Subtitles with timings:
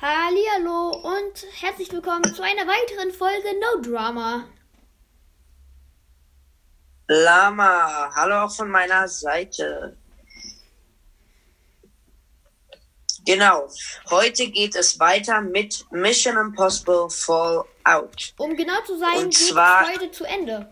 [0.00, 4.44] Hallo und herzlich willkommen zu einer weiteren Folge No Drama.
[7.08, 9.96] Lama, hallo auch von meiner Seite.
[13.26, 13.68] Genau,
[14.10, 18.34] heute geht es weiter mit Mission Impossible Fallout.
[18.38, 20.70] Um genau zu sein, Und geht zwar- es heute zu Ende.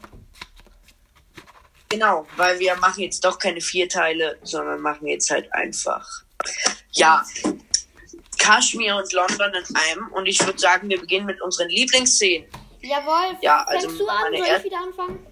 [1.89, 6.09] Genau, weil wir machen jetzt doch keine vier Teile, sondern machen jetzt halt einfach.
[6.93, 7.25] Ja,
[8.39, 10.09] Kaschmir und London in einem.
[10.13, 12.49] Und ich würde sagen, wir beginnen mit unseren Lieblingsszenen.
[12.81, 14.17] Jawohl, Ja, also fängst du an?
[14.23, 15.27] meine Soll ich wieder anfangen?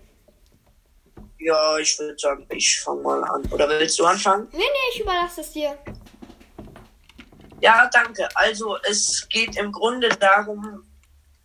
[1.39, 3.45] Ja, ich würde sagen, ich fange mal an.
[3.53, 4.49] Oder willst du anfangen?
[4.53, 5.79] Nee, nee, ich überlasse es dir.
[7.61, 8.29] Ja, danke.
[8.35, 10.87] Also es geht im Grunde darum,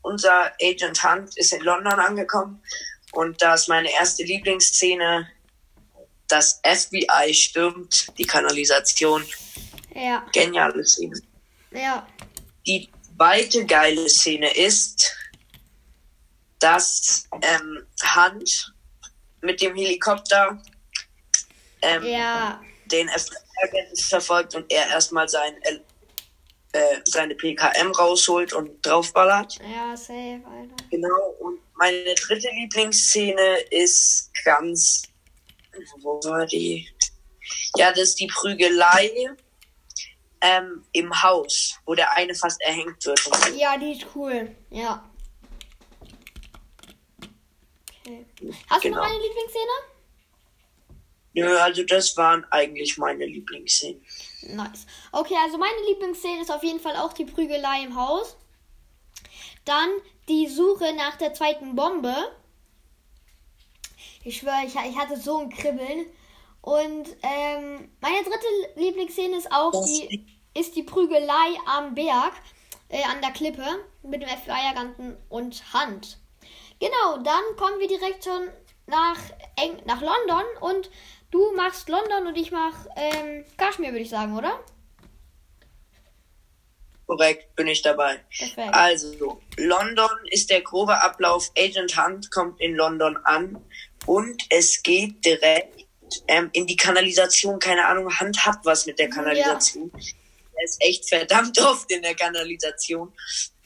[0.02, 2.62] unser Agent Hunt ist in London angekommen
[3.12, 5.28] und da ist meine erste Lieblingsszene.
[6.28, 9.26] Das FBI stürmt die Kanalisation.
[9.96, 11.20] Ja, Geniale Szene.
[11.72, 12.08] Ja.
[12.66, 15.12] Die zweite geile Szene ist,
[16.60, 18.74] dass ähm, Hunt
[19.42, 20.62] mit dem Helikopter
[21.82, 25.56] ähm, Ja, den FBI-Agenten verfolgt und er erstmal sein,
[26.74, 29.60] äh, seine PKM rausholt und draufballert.
[29.62, 30.76] ja, safe, Alter.
[30.90, 35.04] Genau, und meine dritte Lieblingsszene ist ganz.
[36.02, 36.90] Wo war die?
[37.78, 39.12] Ja, das ist die Prügelei
[40.42, 43.20] ähm, im Haus, wo der eine fast erhängt wird.
[43.56, 44.56] Ja, die ist cool.
[44.70, 45.04] Ja.
[48.02, 48.26] Okay.
[48.70, 49.02] Hast du Genau.
[49.02, 49.72] noch eine Lieblingsszene?
[51.34, 54.04] Nö, also das waren eigentlich meine Lieblingsszenen.
[54.42, 54.86] Nice.
[55.12, 58.36] Okay, also meine Lieblingsszene ist auf jeden Fall auch die Prügelei im Haus.
[59.66, 59.90] Dann
[60.28, 62.16] die Suche nach der zweiten Bombe.
[64.24, 66.06] Ich schwöre, ich, ich hatte so ein Kribbeln.
[66.62, 72.34] Und ähm, meine dritte Lieblingsszene ist auch die, ist die Prügelei am Berg,
[72.90, 73.66] äh, an der Klippe,
[74.04, 76.18] mit dem FBI-Agenten und Hand.
[76.80, 78.50] Genau, dann kommen wir direkt schon
[78.88, 79.18] nach,
[79.58, 80.90] Eng nach London und
[81.32, 84.60] du machst London und ich mach ähm, Kaschmir, würde ich sagen, oder?
[87.06, 88.24] Korrekt, bin ich dabei.
[88.38, 88.74] Perfekt.
[88.74, 91.52] Also, London ist der grobe Ablauf.
[91.58, 93.64] Agent Hunt kommt in London an
[94.06, 95.89] und es geht direkt
[96.28, 97.60] ähm, in die Kanalisation.
[97.60, 99.92] Keine Ahnung, Hunt hat was mit der Kanalisation.
[99.94, 103.14] Er ist echt verdammt oft in der Kanalisation,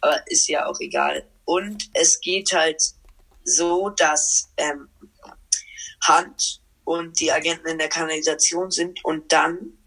[0.01, 1.27] aber ist ja auch egal.
[1.45, 2.81] Und es geht halt
[3.43, 4.89] so, dass ähm,
[6.07, 9.77] Hunt und die Agenten in der Kanalisation sind und dann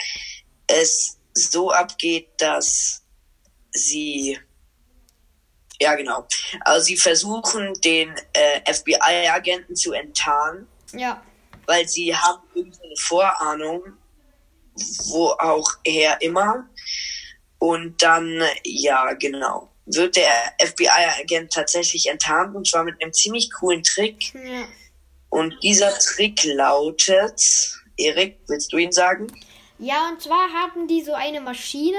[0.66, 3.02] es so abgeht, dass
[3.70, 4.38] sie
[5.80, 6.26] ja genau.
[6.60, 11.22] Also sie versuchen den äh, FBI-Agenten zu enttarnen, Ja,
[11.66, 13.82] weil sie haben irgendeine Vorahnung,
[15.08, 16.68] wo auch er immer.
[17.58, 23.82] Und dann, ja genau, wird der FBI-Agent tatsächlich enttarnt und zwar mit einem ziemlich coolen
[23.82, 24.34] Trick.
[24.34, 24.66] ja.
[25.28, 27.40] Und dieser Trick lautet,
[27.96, 29.26] Erik, willst du ihn sagen?
[29.78, 31.98] Ja, und zwar haben die so eine Maschine,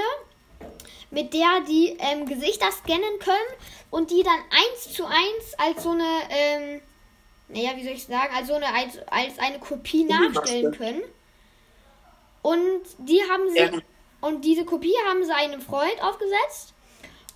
[1.10, 3.36] mit der die ähm, Gesichter scannen können
[3.90, 6.80] und die dann eins zu eins als so eine, ähm,
[7.48, 11.02] naja, wie soll ich sagen, als so eine, als, als eine Kopie nachstellen können.
[12.42, 13.70] Und die haben sie, Ja,
[14.20, 16.74] und diese Kopie haben sie einem Freund aufgesetzt.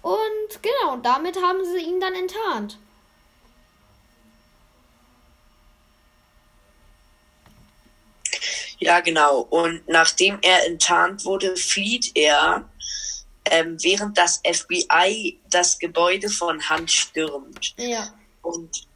[0.02, 2.78] Und genau, damit haben sie ihn dann enttarnt.
[8.78, 9.46] Ja, genau.
[9.48, 12.68] Und nachdem er enttarnt wurde, flieht er,
[13.44, 17.74] ähm, während das FBI das Gebäude von Hand stürmt.
[17.76, 18.12] Ja.
[18.42, 18.88] Und.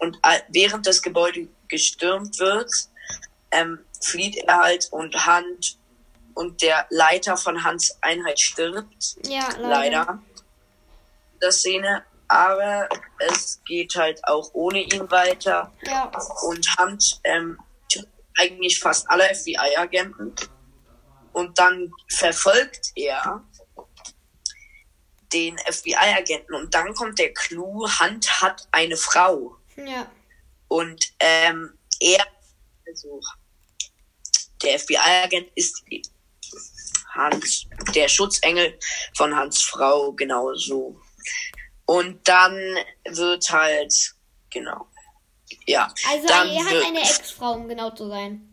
[0.00, 2.70] Und äh, während das Gebäude gestürmt wird,
[3.50, 5.78] ähm, flieht er halt und Hand
[6.34, 9.16] und der Leiter von Hans Einheit stirbt.
[9.26, 9.68] Ja, leider.
[9.68, 10.22] Leider.
[11.40, 12.04] Das Szene.
[12.28, 12.88] Aber
[13.18, 16.10] es geht halt auch ohne ihn weiter Ja.
[16.46, 17.58] und Hunt ähm,
[18.38, 20.34] eigentlich fast alle FBI-Agenten.
[21.32, 23.44] Und dann verfolgt er
[25.32, 26.54] den FBI-Agenten.
[26.54, 29.56] Und dann kommt der Clou, Hunt hat eine Frau.
[29.86, 30.10] Ja.
[30.68, 32.24] Und ähm, er,
[32.86, 33.20] also
[34.62, 35.82] der FBI-Agent ist
[37.14, 38.78] Hans, der Schutzengel
[39.16, 41.00] von Hans Frau, genau so.
[41.86, 42.56] Und dann
[43.08, 43.92] wird halt,
[44.50, 44.86] genau,
[45.66, 45.92] ja.
[46.08, 48.46] Also dann er hat eine Ex-Frau, um genau zu sein.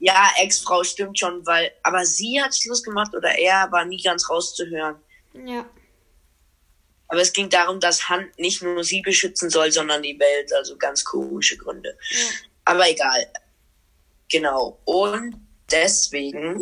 [0.00, 4.28] Ja, Ex-Frau stimmt schon, weil, aber sie hat Schluss gemacht oder er war nie ganz
[4.28, 4.96] rauszuhören.
[5.34, 5.64] Ja.
[7.12, 10.78] Aber es ging darum, dass Hand nicht nur sie beschützen soll, sondern die Welt, also
[10.78, 11.94] ganz komische Gründe.
[12.10, 12.18] Ja.
[12.64, 13.30] Aber egal.
[14.30, 14.80] Genau.
[14.86, 15.36] Und
[15.70, 16.58] deswegen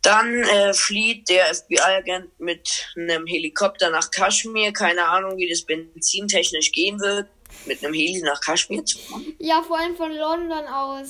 [0.00, 4.72] Dann äh, flieht der FBI-Agent mit einem Helikopter nach Kaschmir.
[4.72, 7.28] Keine Ahnung, wie das benzintechnisch gehen wird,
[7.66, 9.34] mit einem Heli nach Kaschmir zu fahren.
[9.38, 11.08] Ja, vor allem von London aus.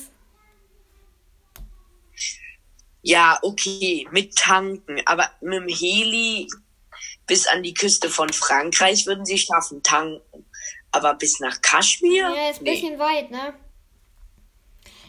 [3.03, 5.01] Ja, okay, mit Tanken.
[5.07, 6.49] Aber mit dem Heli
[7.29, 10.45] bis an die Küste von Frankreich würden sie schaffen, tanken.
[10.91, 12.35] Aber bis nach Kaschmir?
[12.35, 13.55] Ja, ist ein bisschen weit, ne?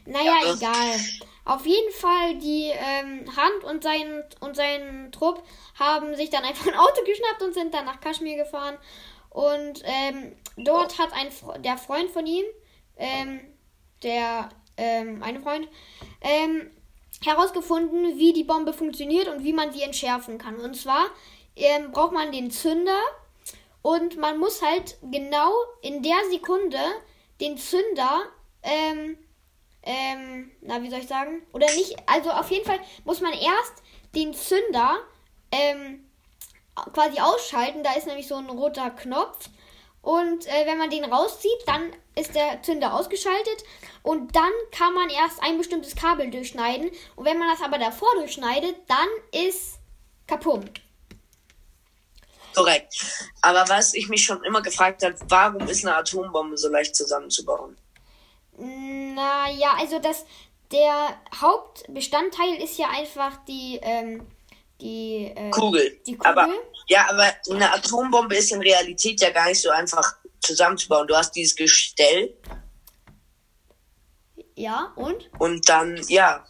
[0.06, 1.00] Naja, ja, egal.
[1.46, 5.44] Auf jeden Fall, die ähm, Hand und sein, und sein Trupp
[5.80, 8.78] haben sich dann einfach ein Auto geschnappt und sind dann nach Kaschmir gefahren.
[9.30, 11.30] Und ähm, dort hat ein
[11.64, 12.46] der Freund von ihm,
[12.98, 13.40] ähm,
[14.04, 15.68] der ähm, eine Freund,
[16.22, 16.72] ähm,
[17.24, 20.56] herausgefunden, wie die Bombe funktioniert und wie man sie entschärfen kann.
[20.58, 21.08] Und zwar
[21.64, 23.00] ähm, braucht man den Zünder
[23.82, 25.52] und man muss halt genau
[25.82, 26.80] in der Sekunde
[27.40, 28.24] den Zünder,
[28.64, 29.18] ähm,
[29.84, 31.44] ähm, na, wie soll ich sagen?
[31.54, 33.82] Oder nicht, also auf jeden Fall muss man erst
[34.14, 34.98] den Zünder,
[35.52, 36.06] ähm,
[36.94, 37.84] quasi ausschalten.
[37.84, 39.50] Da ist nämlich so ein roter Knopf.
[40.02, 43.64] Und äh, wenn man den rauszieht, dann ist der Zünder ausgeschaltet.
[44.02, 46.90] Und dann kann man erst ein bestimmtes Kabel durchschneiden.
[47.16, 49.80] Und wenn man das aber davor durchschneidet, dann ist
[50.28, 50.82] kaputt.
[52.56, 52.94] Korrekt.
[53.42, 57.78] Aber was ich mich schon immer gefragt habe, warum ist eine Atombombe so leicht zusammenzubauen?
[58.58, 60.26] Naja, also das,
[60.72, 64.28] der Hauptbestandteil ist ja einfach die, ähm,
[64.82, 66.00] die, äh, Kugel.
[66.06, 66.32] die Kugel.
[66.32, 66.48] Aber,
[66.88, 71.08] ja, aber eine Atombombe ist in Realität ja gar nicht so einfach zusammenzubauen.
[71.08, 72.36] Du hast dieses Gestell.
[74.56, 75.30] Ja, und?
[75.40, 76.46] Und dann, ja.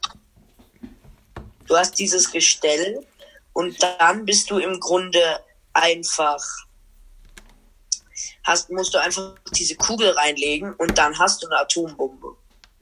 [1.67, 3.05] Du hast dieses Gestell
[3.53, 5.21] und dann bist du im Grunde
[5.79, 6.43] einfach
[8.43, 12.35] hast, musst du einfach diese Kugel reinlegen und dann hast du eine Atombombe.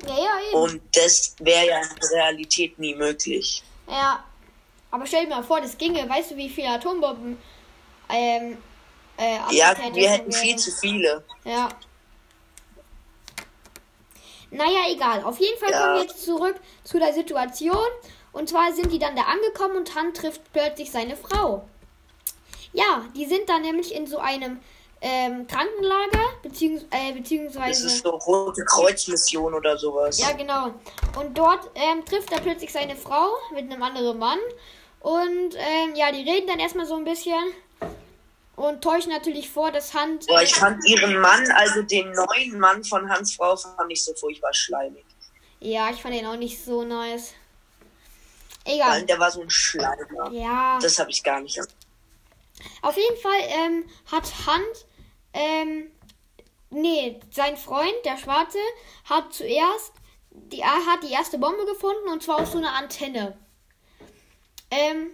[0.06, 0.60] Ja, ja, eben.
[0.60, 3.64] Und das wäre ja in Realität nie möglich.
[3.88, 4.24] Ja.
[4.92, 6.08] Aber stell dir mal vor, das ginge.
[6.08, 7.38] Weißt du, wie viele Atombomben
[8.10, 8.58] ähm,
[9.18, 11.24] äh, Ja, wir hätten viel zu viele.
[11.44, 11.70] Ja.
[14.50, 15.24] Naja, egal.
[15.24, 15.80] Auf jeden Fall ja.
[15.80, 17.88] kommen wir jetzt zurück zu der Situation.
[18.32, 21.68] Und zwar sind die dann da angekommen und Han trifft plötzlich seine Frau.
[22.78, 24.60] Ja, die sind dann nämlich in so einem
[25.02, 27.84] ähm, Krankenlager, beziehungs äh, beziehungsweise.
[27.84, 30.20] Das ist so Rote Kreuzmission oder sowas.
[30.20, 30.74] Ja, genau.
[31.20, 34.38] Und dort ähm, trifft er plötzlich seine Frau mit einem anderen Mann.
[35.00, 37.34] Und ähm, ja, die reden dann erstmal so ein bisschen
[38.56, 40.28] und täuschen natürlich vor, dass Hans.
[40.28, 44.14] Boah, ich fand ihren Mann, also den neuen Mann von Hans Frau, fand ich so
[44.14, 45.06] furchtbar schleimig.
[45.60, 47.34] Ja, ich fand ihn auch nicht so nice.
[48.66, 49.00] Egal.
[49.00, 50.32] Weil der war so ein Schleimer.
[50.32, 50.78] Ja.
[50.80, 51.60] Das habe ich gar nicht.
[52.82, 54.86] Auf jeden Fall ähm, hat Hans
[55.34, 55.92] ähm,
[56.70, 58.60] nee, sein Freund, der Schwarze,
[59.06, 59.94] hat zuerst
[60.32, 63.38] die, er hat die erste Bombe gefunden und zwar auf so einer Antenne.
[64.70, 65.12] Ähm,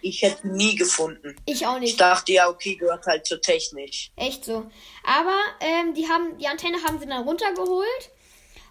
[0.00, 1.34] ich hätte nie gefunden.
[1.46, 1.92] Ich auch nicht.
[1.92, 4.10] Ich dachte ja, okay, gehört halt zur Technik.
[4.16, 4.70] Echt so.
[5.02, 8.10] Aber ähm, die haben die Antenne haben sie dann runtergeholt.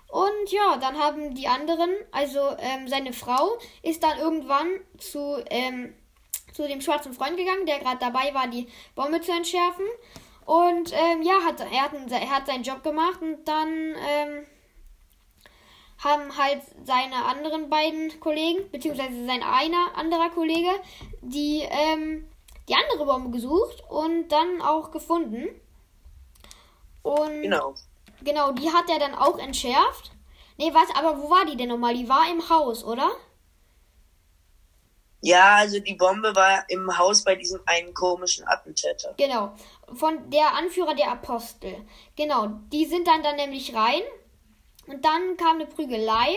[0.10, 4.68] Und ja, dann haben die anderen, also ähm, seine Frau, ist dann irgendwann
[5.00, 5.96] zu, ähm,
[6.52, 9.86] zu dem schwarzen Freund gegangen, der gerade dabei war, die Bombe zu entschärfen.
[10.46, 14.46] Und ähm, ja, hat, er, hat, er hat seinen Job gemacht und dann ähm,
[16.04, 20.72] haben halt seine anderen beiden Kollegen, beziehungsweise sein einer anderer Kollege,
[21.22, 22.28] die, ähm,
[22.68, 25.48] die andere Bombe gesucht und dann auch gefunden.
[27.04, 27.74] Und genau.
[28.24, 30.12] Genau, die hat er dann auch entschärft.
[30.58, 31.94] Nee, was, aber wo war die denn nochmal?
[31.94, 33.12] Die war im Haus, oder?
[35.26, 39.14] Ja, also die Bombe war im Haus bei diesem einen komischen Attentäter.
[39.18, 39.54] Genau,
[39.94, 41.78] von der Anführer der Apostel.
[42.18, 44.02] Genau, die sind dann dann nämlich rein
[44.86, 46.36] und dann kam eine Prügelei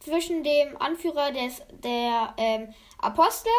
[0.00, 3.52] zwischen dem Anführer des der ähm, Apostel,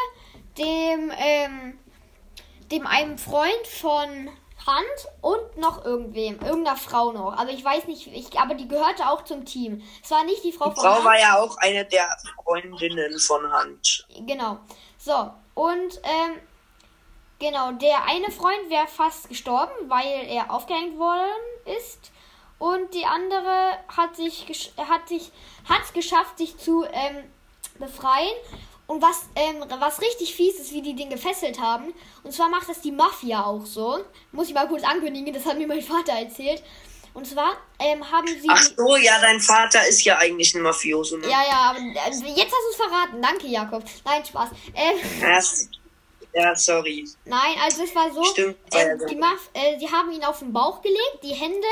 [0.58, 1.78] dem ähm,
[2.72, 4.30] dem einem Freund von
[4.65, 7.34] Hand und noch irgendwem, irgendeiner Frau noch.
[7.34, 9.84] Aber ich weiß nicht, ich, aber die gehörte auch zum Team.
[10.01, 11.05] Es war nicht die Frau die von Frau Hand.
[11.05, 12.08] war ja auch eine der
[12.43, 14.05] Freundinnen von Hand.
[14.25, 14.60] Genau.
[14.98, 16.39] So, und ähm,
[17.39, 21.32] genau, der eine Freund wäre fast gestorben, weil er aufgehängt worden
[21.77, 22.12] ist.
[22.60, 25.32] Und die andere hat sich hat sich
[25.67, 27.29] hat's geschafft, sich zu ähm,
[27.77, 28.36] befreien.
[28.86, 31.94] Und was, ähm, was richtig fies ist, wie die den gefesselt haben.
[32.24, 34.04] Und zwar macht das die Mafia auch so.
[34.32, 36.62] Muss ich mal kurz ankündigen, das hat mir mein Vater erzählt.
[37.13, 38.48] Und zwar ähm, haben sie.
[38.50, 41.28] Ach so, ja, dein Vater ist ja eigentlich ein Mafioso, ne?
[41.28, 43.22] Ja, ja, äh, jetzt hast du es verraten.
[43.22, 43.84] Danke, Jakob.
[44.04, 44.50] Nein, Spaß.
[44.74, 44.98] Ähm,
[46.34, 47.08] ja, sorry.
[47.25, 48.24] Nein, also es war so.
[48.24, 48.58] Stimmt.
[48.74, 51.68] Ähm, die Maf äh, sie haben ihn auf den Bauch gelegt, die Hände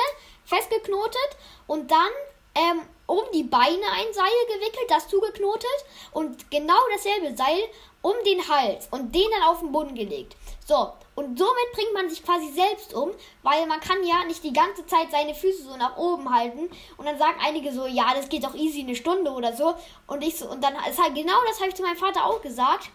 [0.46, 2.12] festgeknotet und dann
[2.54, 5.66] ähm, um die Beine ein Seil gewickelt, das zugeknotet
[6.14, 7.62] und genau dasselbe Seil
[8.02, 10.36] um den Hals und den dann auf den Boden gelegt.
[10.66, 13.12] So, und somit bringt man sich quasi selbst um,
[13.44, 16.70] weil man kann ja nicht die ganze Zeit seine Füße so nach oben halten.
[16.96, 19.76] Und dann sagen einige so, ja, das geht doch easy eine Stunde oder so.
[20.08, 22.42] Und ich so, und dann ist halt genau das habe ich zu meinem Vater auch
[22.42, 22.90] gesagt.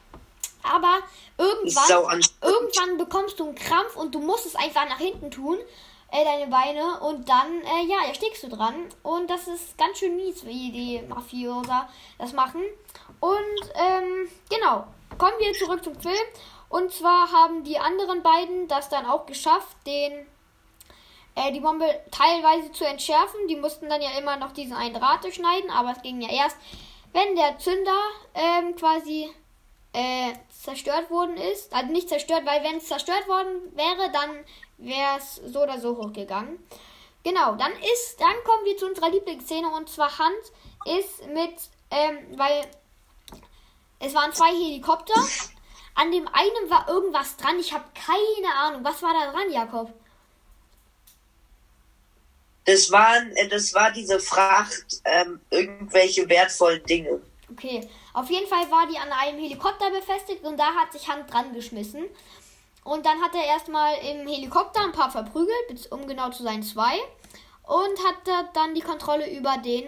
[0.63, 0.99] Aber
[1.37, 5.59] irgendwann, irgendwann bekommst du einen Krampf und du musst es einfach nach hinten tun,
[6.11, 8.89] äh, deine Beine, und dann, äh, ja, erstickst du dran.
[9.03, 12.63] Und das ist ganz schön mies, wie die Mafiosa das machen.
[13.21, 14.87] Und, ähm, genau.
[15.19, 16.15] Kommen wir zurück zum Film.
[16.69, 20.27] Und zwar haben die anderen beiden das dann auch geschafft, den
[21.37, 23.47] äh, die Bombe teilweise zu entschärfen.
[23.49, 26.57] Die mussten dann ja immer noch diesen einen Draht durchschneiden, aber es ging ja erst,
[27.13, 27.99] wenn der Zünder
[28.35, 29.31] ähm, quasi
[29.97, 31.73] äh, zerstört worden ist.
[31.73, 34.45] Also nicht zerstört, weil wenn es zerstört worden wäre, dann
[34.79, 36.59] wäre es so oder so hochgegangen.
[37.25, 41.55] Genau, dann ist, dann kommen wir zu unserer Lieblingsszene und zwar Hand ist mit,
[41.91, 42.67] ähm, weil
[43.99, 45.15] es waren zwei Helikopter
[45.97, 47.59] an dem einen war irgendwas dran.
[47.59, 48.85] Ich habe keine Ahnung.
[48.85, 49.93] Was war da dran, Jakob?
[52.67, 57.23] Das waren, äh, das war diese Fracht, ähm, irgendwelche wertvollen Dinge.
[57.51, 61.31] Okay, auf jeden Fall war die an einem Helikopter befestigt und da hat sich Hand
[61.31, 62.07] dran geschmissen.
[62.83, 66.95] Und dann hat er erstmal im Helikopter ein paar verprügelt, um genau zu sein, zwei.
[67.63, 69.85] Und hatte dann die Kontrolle über den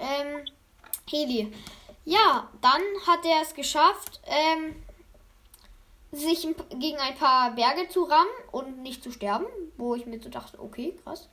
[0.00, 0.44] ähm,
[1.08, 1.52] Heli.
[2.04, 4.74] Ja, dann hat er es geschafft, ähm,
[6.10, 9.46] sich gegen ein paar Berge zu rammen und nicht zu sterben,
[9.76, 11.28] wo ich mir so dachte, okay, krass.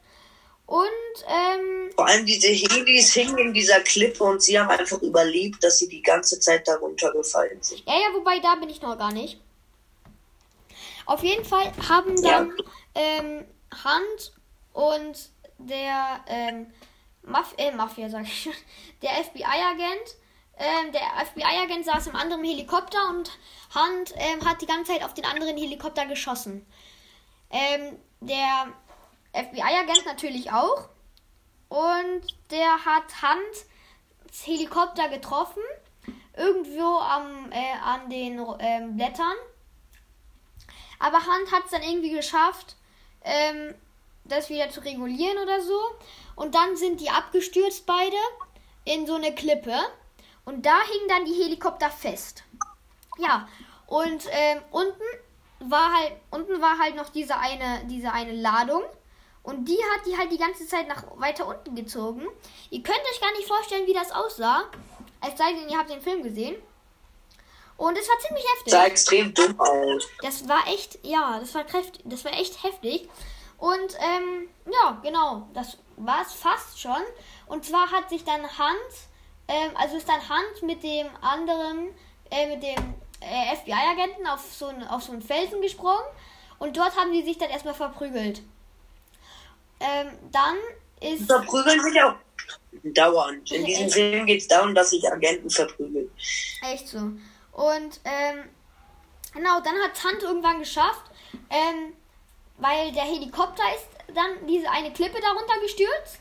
[0.67, 5.63] Und ähm, vor allem diese Helis hingen in dieser Klippe und sie haben einfach überlebt,
[5.63, 7.83] dass sie die ganze Zeit darunter gefallen sind.
[7.87, 9.39] Ja, ja, wobei da bin ich noch gar nicht.
[11.05, 12.63] Auf jeden Fall haben dann ja.
[12.95, 13.45] ähm,
[13.83, 14.33] Hand
[14.73, 16.67] und der ähm,
[17.23, 18.49] Maf äh, Mafia, sag ich,
[19.01, 20.17] der FBI-Agent
[20.59, 23.31] ähm, der FBI-Agent saß im anderen Helikopter und
[23.75, 26.65] Hunt ähm, hat die ganze Zeit auf den anderen Helikopter geschossen.
[27.51, 28.67] Ähm, der
[29.43, 30.89] FBI-Agent natürlich auch.
[31.69, 33.65] Und der hat Hunt
[34.45, 35.63] Helikopter getroffen.
[36.35, 39.35] Irgendwo am, äh, an den ähm, Blättern.
[40.99, 42.75] Aber Hunt hat es dann irgendwie geschafft,
[43.23, 43.73] ähm,
[44.25, 45.79] das wieder zu regulieren oder so.
[46.35, 48.15] Und dann sind die abgestürzt beide
[48.85, 49.75] in so eine Klippe.
[50.45, 52.43] Und da hingen dann die Helikopter fest.
[53.17, 53.47] Ja,
[53.87, 55.03] und ähm, unten
[55.59, 58.83] war halt unten war halt noch diese eine diese eine Ladung
[59.47, 62.27] und die hat die halt die ganze Zeit nach weiter unten gezogen.
[62.69, 64.65] Ihr könnt euch gar nicht vorstellen, wie das aussah.
[65.21, 66.55] Es sei denn, ihr habt den Film gesehen.
[67.77, 68.73] Und es war ziemlich heftig.
[68.73, 70.07] Sah extrem dumm aus.
[70.21, 73.07] Das war echt, ja, das war kräftig, das war echt heftig.
[73.57, 77.01] Und ähm, ja, genau, das war es fast schon.
[77.45, 79.07] Und zwar hat sich dann Hans
[79.47, 81.89] ähm, also ist dann Hand mit dem anderen,
[82.31, 86.03] äh, mit dem äh, FBI-Agenten auf so, ein, auf so einen Felsen gesprungen
[86.59, 88.41] und dort haben die sich dann erstmal verprügelt.
[89.79, 90.57] Ähm, dann
[91.01, 91.25] ist.
[91.25, 92.15] Verprügeln sich auch
[92.83, 93.51] dauernd.
[93.51, 93.89] In diesem?
[93.89, 96.09] Film geht es darum, dass sich Agenten verprügeln.
[96.71, 96.97] Echt so.
[96.97, 98.43] Und ähm,
[99.33, 101.03] genau, dann hat Hand irgendwann geschafft,
[101.49, 101.93] ähm,
[102.57, 106.19] weil der Helikopter ist dann diese eine Klippe darunter gestürzt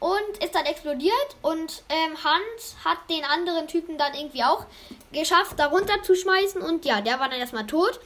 [0.00, 4.66] und ist dann explodiert und ähm, Hans hat den anderen Typen dann irgendwie auch
[5.12, 7.98] geschafft, darunter zu schmeißen und ja, der war dann erstmal tot.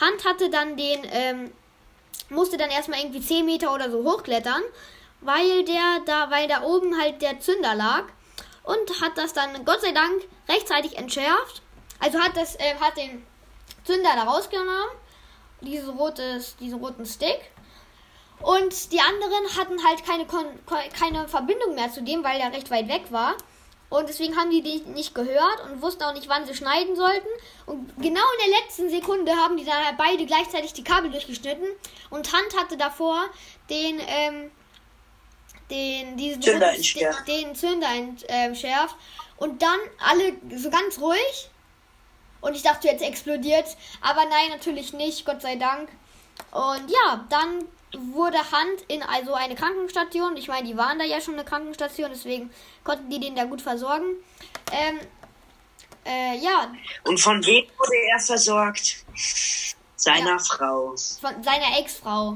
[0.00, 1.52] Hans hatte dann den, ähm,
[2.30, 4.62] musste dann erstmal irgendwie 10 Meter oder so hochklettern,
[5.20, 8.04] weil der da, weil da oben halt der Zünder lag
[8.64, 11.62] und hat das dann Gott sei Dank rechtzeitig entschärft.
[12.00, 13.26] Also hat das, äh, hat den
[13.84, 14.90] Zünder da rausgenommen,
[15.60, 17.40] dieses rotes, diesen roten Stick
[18.40, 20.26] und die anderen hatten halt keine,
[20.98, 23.34] keine Verbindung mehr zu dem, weil er recht weit weg war.
[23.90, 27.28] Und deswegen haben die die nicht gehört und wussten auch nicht, wann sie schneiden sollten.
[27.64, 31.66] Und genau in der letzten Sekunde haben die dann beide gleichzeitig die Kabel durchgeschnitten.
[32.10, 33.24] Und Hand hatte davor
[33.70, 34.50] den, ähm,
[35.70, 37.88] den, diesen Zünder den, den Zünder
[38.28, 38.96] entschärft.
[39.38, 41.50] Und dann alle so ganz ruhig.
[42.40, 43.66] Und ich dachte, jetzt explodiert.
[44.02, 45.88] Aber nein, natürlich nicht, Gott sei Dank.
[46.52, 47.64] Und ja, dann
[47.96, 50.36] wurde Hand in also eine Krankenstation.
[50.36, 52.50] Ich meine, die waren da ja schon eine Krankenstation, deswegen
[52.84, 54.16] konnten die den da gut versorgen.
[54.72, 54.98] Ähm,
[56.04, 56.72] äh, ja.
[57.04, 59.04] Und von wem wurde er versorgt?
[59.96, 60.38] Seiner ja.
[60.38, 60.94] Frau.
[61.20, 62.32] Von seiner Ex-Frau.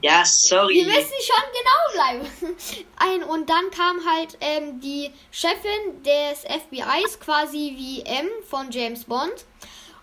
[0.00, 0.74] Ja, sorry.
[0.74, 2.56] Wir müssen schon genau bleiben.
[2.96, 9.04] Ein, und dann kam halt ähm, die Chefin des FBIs, quasi wie M von James
[9.04, 9.44] Bond.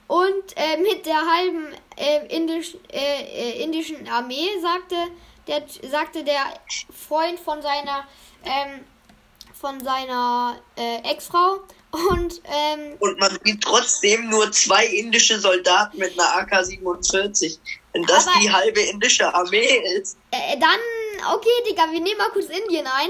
[0.09, 4.95] Und äh, mit der halben äh, indisch, äh, äh, indischen Armee sagte
[5.47, 6.41] der sagte der
[7.07, 8.07] Freund von seiner
[8.43, 8.85] ähm,
[9.53, 11.59] von seiner äh, Ex-Frau.
[11.91, 17.59] Und, ähm, und man sieht trotzdem nur zwei indische Soldaten mit einer AK-47.
[17.93, 20.17] Wenn das aber, die halbe indische Armee ist.
[20.31, 20.79] Äh, dann,
[21.35, 23.09] okay, Digga, wir nehmen mal kurz Indien ein.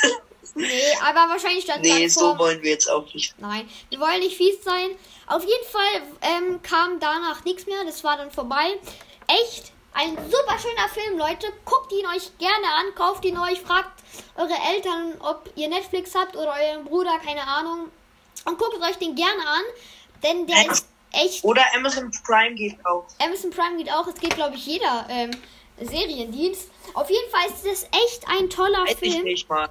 [0.54, 0.68] nee,
[1.02, 3.34] aber wahrscheinlich stand Nee, so wollen wir jetzt auch nicht.
[3.38, 4.90] Nein, wir wollen nicht fies sein.
[5.26, 7.84] Auf jeden Fall ähm, kam danach nichts mehr.
[7.84, 8.78] Das war dann vorbei.
[9.26, 11.46] Echt ein super schöner Film, Leute.
[11.64, 14.02] Guckt ihn euch gerne an, kauft ihn euch, fragt
[14.36, 17.90] eure Eltern, ob ihr Netflix habt oder euren Bruder, keine Ahnung.
[18.44, 19.62] Und guckt euch den gerne an,
[20.22, 21.44] denn der ist echt.
[21.44, 23.06] Oder Amazon Prime geht auch.
[23.18, 24.06] Amazon Prime geht auch.
[24.06, 25.30] Es geht, glaube ich, jeder ähm,
[25.80, 26.70] Seriendienst.
[26.94, 29.12] Auf jeden Fall ist das echt ein toller Weiß Film.
[29.12, 29.68] Ich nicht mal.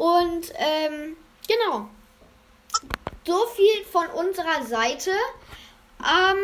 [0.00, 1.14] Und ähm,
[1.46, 1.90] genau.
[3.26, 5.10] So viel von unserer Seite.
[6.00, 6.38] Ähm,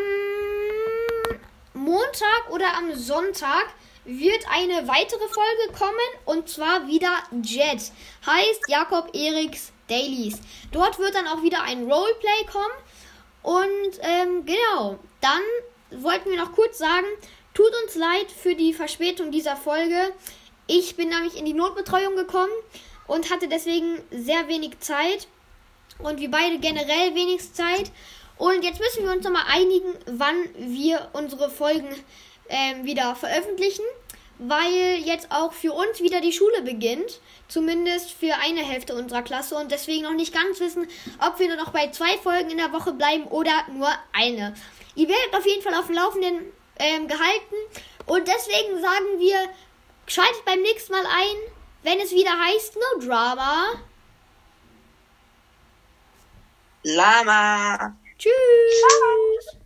[1.73, 3.69] Montag oder am Sonntag
[4.05, 5.95] wird eine weitere Folge kommen
[6.27, 7.93] und zwar wieder Jet.
[8.27, 10.39] Heißt Jakob Eriks Dailies.
[10.71, 12.77] Dort wird dann auch wieder ein Roleplay kommen.
[13.43, 17.07] Und ähm, genau, dann wollten wir noch kurz sagen,
[17.55, 20.13] tut uns leid für die Verspätung dieser Folge.
[20.67, 22.53] Ich bin nämlich in die Notbetreuung gekommen
[23.07, 25.29] und hatte deswegen sehr wenig Zeit.
[25.99, 27.91] Und wir beide generell wenig Zeit.
[28.37, 31.89] Und jetzt müssen wir uns nochmal einigen, wann wir unsere Folgen
[32.49, 33.85] ähm, wieder veröffentlichen,
[34.39, 37.21] weil jetzt auch für uns wieder die Schule beginnt.
[37.49, 40.87] Zumindest für eine Hälfte unserer Klasse und deswegen noch nicht ganz wissen,
[41.25, 44.55] ob wir nur noch bei zwei Folgen in der Woche bleiben oder nur eine.
[44.97, 47.55] Ihr werdet auf jeden Fall auf dem Laufenden ähm, gehalten
[48.07, 49.37] und deswegen sagen wir,
[50.07, 51.53] schaltet beim nächsten Mal ein,
[51.87, 53.75] wenn es wieder heißt No Drama.
[56.83, 57.97] Lama.
[58.19, 58.33] Tschüss.
[58.81, 59.66] Ciao.